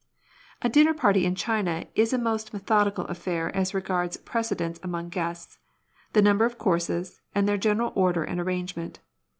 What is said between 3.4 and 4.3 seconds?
as regards